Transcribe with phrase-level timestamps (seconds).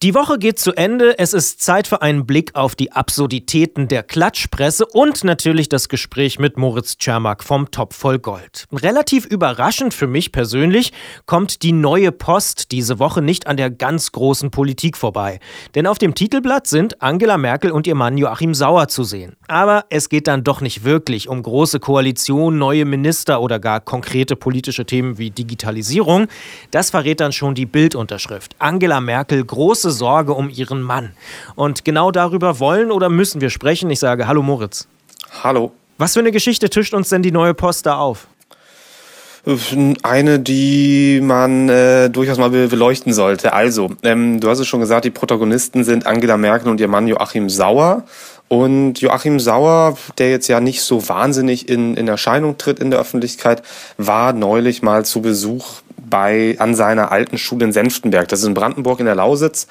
[0.00, 1.18] Die Woche geht zu Ende.
[1.18, 6.38] Es ist Zeit für einen Blick auf die Absurditäten der Klatschpresse und natürlich das Gespräch
[6.38, 8.66] mit Moritz Czermak vom Topf voll Gold.
[8.72, 10.92] Relativ überraschend für mich persönlich
[11.26, 15.40] kommt die neue Post diese Woche nicht an der ganz großen Politik vorbei.
[15.74, 19.34] Denn auf dem Titelblatt sind Angela Merkel und ihr Mann Joachim Sauer zu sehen.
[19.48, 24.36] Aber es geht dann doch nicht wirklich um große Koalition, neue Minister oder gar konkrete
[24.36, 26.28] politische Themen wie Digitalisierung.
[26.70, 28.54] Das verrät dann schon die Bildunterschrift.
[28.60, 31.12] Angela Merkel große große Sorge um ihren Mann.
[31.54, 33.90] Und genau darüber wollen oder müssen wir sprechen.
[33.90, 34.86] Ich sage Hallo Moritz.
[35.42, 35.72] Hallo.
[35.98, 38.28] Was für eine Geschichte tischt uns denn die neue Post da auf?
[40.02, 43.52] Eine, die man äh, durchaus mal beleuchten sollte.
[43.54, 47.08] Also, ähm, du hast es schon gesagt, die Protagonisten sind Angela Merkel und ihr Mann
[47.08, 48.04] Joachim Sauer.
[48.48, 53.00] Und Joachim Sauer, der jetzt ja nicht so wahnsinnig in, in Erscheinung tritt in der
[53.00, 53.62] Öffentlichkeit,
[53.96, 58.28] war neulich mal zu Besuch bei, an seiner alten Schule in Senftenberg.
[58.28, 59.66] Das ist in Brandenburg in der Lausitz.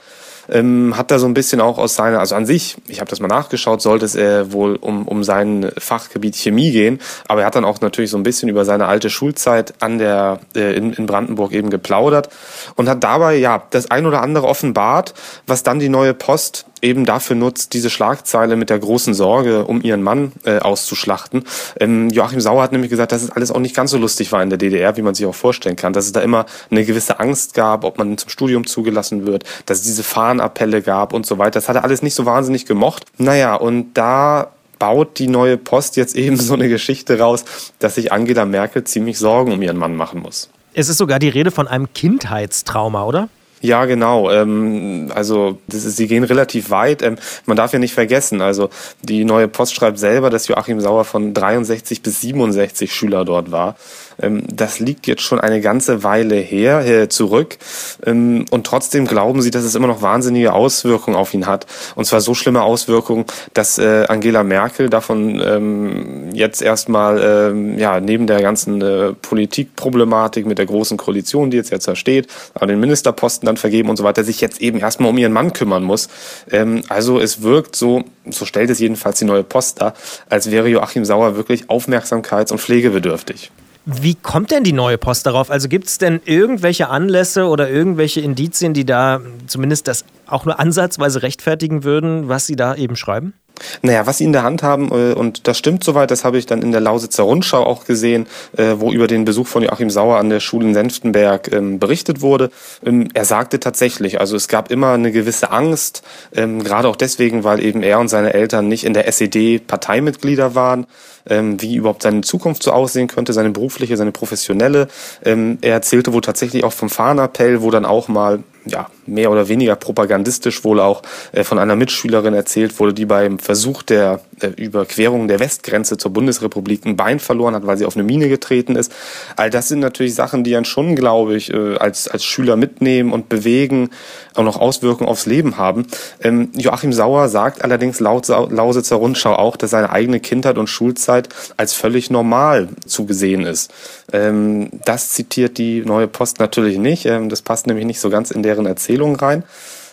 [0.50, 3.20] Ähm, hat da so ein bisschen auch aus seiner, also an sich, ich habe das
[3.20, 7.56] mal nachgeschaut, sollte es äh, wohl um, um sein Fachgebiet Chemie gehen, aber er hat
[7.56, 11.06] dann auch natürlich so ein bisschen über seine alte Schulzeit an der, äh, in, in
[11.06, 12.30] Brandenburg eben geplaudert
[12.76, 15.14] und hat dabei ja das ein oder andere offenbart,
[15.48, 19.82] was dann die neue Post eben dafür nutzt, diese Schlagzeile mit der großen Sorge um
[19.82, 21.44] ihren Mann äh, auszuschlachten.
[21.80, 24.42] Ähm, Joachim Sauer hat nämlich gesagt, dass es alles auch nicht ganz so lustig war
[24.42, 27.20] in der DDR, wie man sich auch vorstellen kann, dass es da immer eine gewisse
[27.20, 31.38] Angst gab, ob man zum Studium zugelassen wird, dass es diese Fahnenappelle gab und so
[31.38, 31.52] weiter.
[31.52, 33.06] Das hat er alles nicht so wahnsinnig gemocht.
[33.18, 37.46] Naja, und da baut die neue Post jetzt eben so eine Geschichte raus,
[37.80, 40.50] dass sich Angela Merkel ziemlich Sorgen um ihren Mann machen muss.
[40.74, 43.30] Es ist sogar die Rede von einem Kindheitstrauma, oder?
[43.62, 44.30] Ja, genau.
[44.30, 47.02] Ähm, also das ist, sie gehen relativ weit.
[47.02, 48.70] Ähm, man darf ja nicht vergessen, also
[49.02, 53.76] die neue Post schreibt selber, dass Joachim Sauer von 63 bis 67 Schüler dort war.
[54.22, 57.58] Ähm, das liegt jetzt schon eine ganze Weile her, äh, zurück.
[58.06, 61.66] Ähm, und trotzdem glauben sie, dass es immer noch wahnsinnige Auswirkungen auf ihn hat.
[61.96, 68.00] Und zwar so schlimme Auswirkungen, dass äh, Angela Merkel davon ähm, jetzt erstmal ähm, ja,
[68.00, 72.80] neben der ganzen äh, Politikproblematik mit der großen Koalition, die jetzt ja zersteht, an den
[72.80, 76.10] Ministerposten dann vergeben und so weiter, sich jetzt eben erstmal um ihren Mann kümmern muss.
[76.52, 79.94] Ähm, also es wirkt so, so stellt es jedenfalls die neue Post dar,
[80.30, 83.52] als wäre Joachim Sauer wirklich aufmerksamkeits- und pflegebedürftig.
[83.90, 85.50] Wie kommt denn die neue Post darauf?
[85.50, 90.60] Also gibt es denn irgendwelche Anlässe oder irgendwelche Indizien, die da zumindest das auch nur
[90.60, 93.34] ansatzweise rechtfertigen würden, was Sie da eben schreiben?
[93.82, 96.46] Naja, was sie in der Hand haben, äh, und das stimmt soweit, das habe ich
[96.46, 100.18] dann in der Lausitzer Rundschau auch gesehen, äh, wo über den Besuch von Joachim Sauer
[100.18, 102.50] an der Schule in Senftenberg ähm, berichtet wurde.
[102.86, 106.04] Ähm, er sagte tatsächlich, also es gab immer eine gewisse Angst,
[106.36, 110.56] ähm, gerade auch deswegen, weil eben er und seine Eltern nicht in der SED Parteimitglieder
[110.56, 110.86] waren,
[111.30, 114.88] wie überhaupt seine Zukunft so aussehen könnte, seine berufliche, seine professionelle.
[115.22, 119.76] Er erzählte wohl tatsächlich auch vom Fahnenappell, wo dann auch mal ja, mehr oder weniger
[119.76, 121.02] propagandistisch wohl auch
[121.32, 126.12] äh, von einer Mitschülerin erzählt wurde, die beim Versuch der äh, Überquerung der Westgrenze zur
[126.12, 128.94] Bundesrepublik ein Bein verloren hat, weil sie auf eine Mine getreten ist.
[129.36, 133.14] All das sind natürlich Sachen, die dann schon, glaube ich, äh, als, als Schüler mitnehmen
[133.14, 133.90] und bewegen,
[134.36, 135.88] auch noch Auswirkungen aufs Leben haben.
[136.22, 141.30] Ähm, Joachim Sauer sagt allerdings laut Lausitzer Rundschau auch, dass seine eigene Kindheit und Schulzeit
[141.56, 143.72] als völlig normal zugesehen ist.
[144.12, 147.06] Ähm, das zitiert die Neue Post natürlich nicht.
[147.06, 149.44] Ähm, das passt nämlich nicht so ganz in deren Erzählung rein.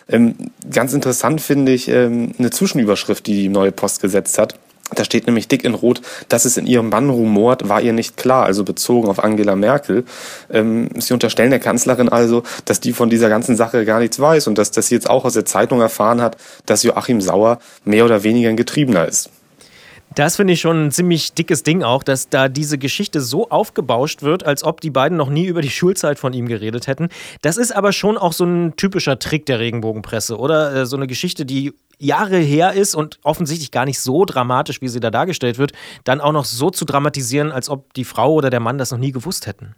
[0.07, 0.35] Ähm,
[0.71, 4.55] ganz interessant finde ich ähm, eine Zwischenüberschrift, die die Neue Post gesetzt hat.
[4.93, 8.17] Da steht nämlich dick in Rot, dass es in ihrem Bann rumort, war ihr nicht
[8.17, 10.05] klar, also bezogen auf Angela Merkel.
[10.51, 14.45] Ähm, sie unterstellen der Kanzlerin also, dass die von dieser ganzen Sache gar nichts weiß
[14.47, 16.37] und dass, sie jetzt auch aus der Zeitung erfahren hat,
[16.67, 19.31] dass Joachim Sauer mehr oder weniger ein Getriebener ist.
[20.15, 24.21] Das finde ich schon ein ziemlich dickes Ding auch, dass da diese Geschichte so aufgebauscht
[24.23, 27.09] wird, als ob die beiden noch nie über die Schulzeit von ihm geredet hätten.
[27.41, 30.73] Das ist aber schon auch so ein typischer Trick der Regenbogenpresse, oder?
[30.73, 34.87] Äh, so eine Geschichte, die Jahre her ist und offensichtlich gar nicht so dramatisch, wie
[34.87, 35.71] sie da dargestellt wird,
[36.03, 38.97] dann auch noch so zu dramatisieren, als ob die Frau oder der Mann das noch
[38.97, 39.75] nie gewusst hätten.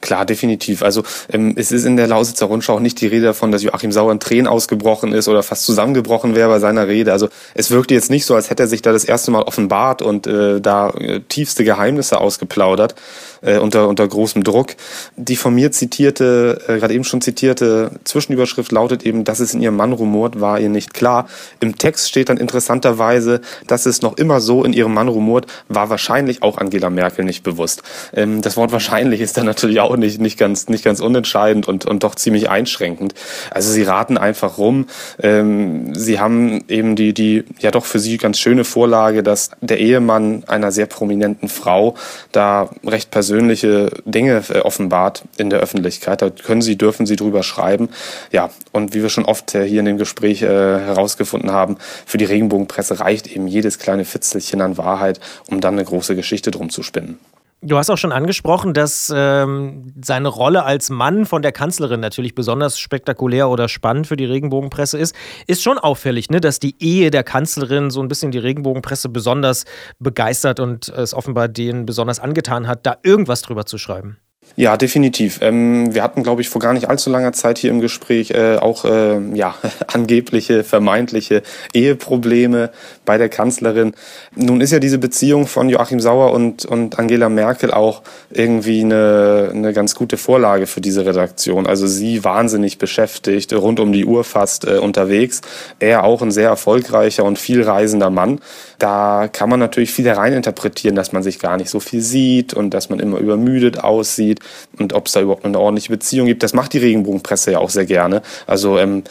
[0.00, 0.82] Klar, definitiv.
[0.82, 4.12] Also ähm, es ist in der Lausitzer Rundschau nicht die Rede davon, dass Joachim Sauer
[4.12, 7.12] in Tränen ausgebrochen ist oder fast zusammengebrochen wäre bei seiner Rede.
[7.12, 10.02] Also es wirkte jetzt nicht so, als hätte er sich da das erste Mal offenbart
[10.02, 12.94] und äh, da äh, tiefste Geheimnisse ausgeplaudert.
[13.42, 14.74] Äh, unter, unter großem Druck.
[15.16, 19.60] Die von mir zitierte, äh, gerade eben schon zitierte Zwischenüberschrift lautet eben, dass es in
[19.60, 21.28] ihrem Mann rumort, war ihr nicht klar.
[21.60, 25.90] Im Text steht dann interessanterweise, dass es noch immer so in ihrem Mann rumort, war
[25.90, 27.82] wahrscheinlich auch Angela Merkel nicht bewusst.
[28.14, 31.84] Ähm, das Wort wahrscheinlich ist dann natürlich auch nicht, nicht, ganz, nicht ganz unentscheidend und,
[31.84, 33.14] und doch ziemlich einschränkend.
[33.50, 34.86] Also sie raten einfach rum.
[35.20, 39.78] Ähm, sie haben eben die, die ja doch für sie ganz schöne Vorlage, dass der
[39.78, 41.94] Ehemann einer sehr prominenten Frau
[42.32, 46.20] da recht persönliche Dinge äh, offenbart in der Öffentlichkeit.
[46.20, 47.88] Da können sie, dürfen sie drüber schreiben.
[48.30, 52.18] Ja, und wie wir schon oft äh, hier in dem Gespräch äh, herausgefunden haben, für
[52.18, 55.18] die Regenbogenpresse reicht eben jedes kleine Fitzelchen an Wahrheit,
[55.48, 57.18] um dann eine große Geschichte drum zu spinnen.
[57.64, 62.34] Du hast auch schon angesprochen, dass ähm, seine Rolle als Mann von der Kanzlerin natürlich
[62.34, 65.14] besonders spektakulär oder spannend für die Regenbogenpresse ist.
[65.46, 69.64] Ist schon auffällig, ne, dass die Ehe der Kanzlerin so ein bisschen die Regenbogenpresse besonders
[70.00, 74.18] begeistert und es offenbar denen besonders angetan hat, da irgendwas drüber zu schreiben.
[74.54, 75.38] Ja, definitiv.
[75.40, 78.56] Ähm, wir hatten, glaube ich, vor gar nicht allzu langer Zeit hier im Gespräch äh,
[78.56, 79.54] auch äh, ja,
[79.86, 82.70] angebliche, vermeintliche Eheprobleme
[83.06, 83.94] bei der Kanzlerin.
[84.36, 89.50] Nun ist ja diese Beziehung von Joachim Sauer und, und Angela Merkel auch irgendwie eine,
[89.54, 91.66] eine ganz gute Vorlage für diese Redaktion.
[91.66, 95.40] Also sie wahnsinnig beschäftigt, rund um die Uhr fast äh, unterwegs.
[95.78, 98.40] Er auch ein sehr erfolgreicher und viel reisender Mann.
[98.78, 102.74] Da kann man natürlich viel hereininterpretieren, dass man sich gar nicht so viel sieht und
[102.74, 104.41] dass man immer übermüdet aussieht
[104.78, 106.42] und ob es da überhaupt eine ordentliche Beziehung gibt.
[106.42, 108.22] Das macht die Regenbogenpresse ja auch sehr gerne.
[108.46, 109.04] Also ähm,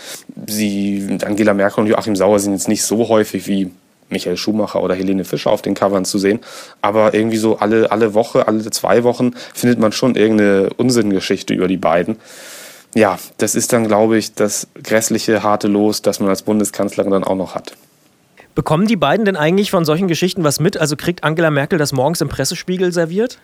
[0.48, 3.72] sie, Angela Merkel und Joachim Sauer sind jetzt nicht so häufig wie
[4.10, 6.40] Michael Schumacher oder Helene Fischer auf den Covern zu sehen.
[6.82, 11.68] Aber irgendwie so alle, alle Woche, alle zwei Wochen findet man schon irgendeine Unsinngeschichte über
[11.68, 12.18] die beiden.
[12.94, 17.24] Ja, das ist dann, glaube ich, das grässliche, harte Los, das man als Bundeskanzlerin dann
[17.24, 17.74] auch noch hat.
[18.54, 20.76] Bekommen die beiden denn eigentlich von solchen Geschichten was mit?
[20.76, 23.40] Also kriegt Angela Merkel das morgens im Pressespiegel serviert?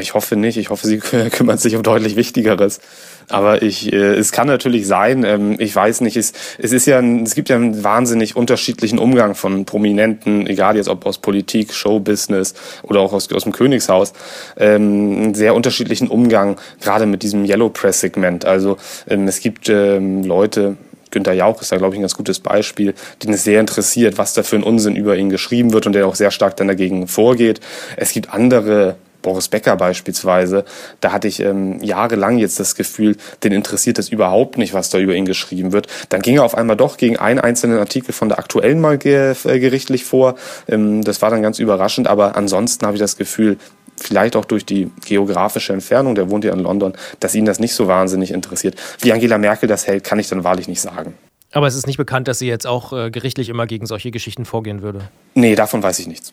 [0.00, 0.56] Ich hoffe nicht.
[0.56, 0.98] Ich hoffe, sie
[1.30, 2.80] kümmert sich um deutlich Wichtigeres.
[3.28, 5.24] Aber ich, äh, es kann natürlich sein.
[5.24, 6.16] Ähm, ich weiß nicht.
[6.16, 10.88] Es, es ist ja, es gibt ja einen wahnsinnig unterschiedlichen Umgang von Prominenten, egal jetzt
[10.88, 14.12] ob aus Politik, Showbusiness oder auch aus, aus dem Königshaus,
[14.56, 18.44] ähm, einen sehr unterschiedlichen Umgang gerade mit diesem Yellow Press Segment.
[18.44, 18.76] Also
[19.08, 20.76] ähm, es gibt Leute,
[21.10, 24.34] Günter Jauch ist da, glaube ich, ein ganz gutes Beispiel, den es sehr interessiert, was
[24.34, 27.08] da für ein Unsinn über ihn geschrieben wird und der auch sehr stark dann dagegen
[27.08, 27.60] vorgeht.
[27.96, 28.96] Es gibt andere
[29.26, 30.64] Boris Becker beispielsweise,
[31.00, 34.98] da hatte ich ähm, jahrelang jetzt das Gefühl, den interessiert es überhaupt nicht, was da
[34.98, 35.88] über ihn geschrieben wird.
[36.10, 39.34] Dann ging er auf einmal doch gegen einen einzelnen Artikel von der aktuellen mal äh,
[39.58, 40.36] gerichtlich vor.
[40.68, 43.58] Ähm, das war dann ganz überraschend, aber ansonsten habe ich das Gefühl,
[43.96, 47.74] vielleicht auch durch die geografische Entfernung, der wohnt ja in London, dass ihn das nicht
[47.74, 48.76] so wahnsinnig interessiert.
[49.00, 51.14] Wie Angela Merkel das hält, kann ich dann wahrlich nicht sagen.
[51.50, 54.44] Aber es ist nicht bekannt, dass sie jetzt auch äh, gerichtlich immer gegen solche Geschichten
[54.44, 55.08] vorgehen würde.
[55.34, 56.30] Nee, davon weiß ich nichts.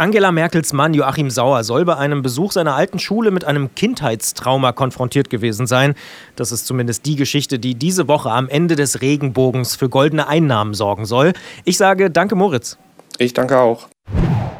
[0.00, 4.72] Angela Merkels Mann Joachim Sauer soll bei einem Besuch seiner alten Schule mit einem Kindheitstrauma
[4.72, 5.94] konfrontiert gewesen sein.
[6.36, 10.72] Das ist zumindest die Geschichte, die diese Woche am Ende des Regenbogens für goldene Einnahmen
[10.72, 11.34] sorgen soll.
[11.66, 12.78] Ich sage danke, Moritz.
[13.18, 13.88] Ich danke auch.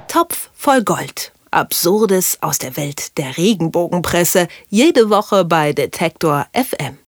[0.08, 1.32] Topf voll Gold.
[1.50, 4.46] Absurdes aus der Welt der Regenbogenpresse.
[4.68, 6.98] Jede Woche bei Detektor FM.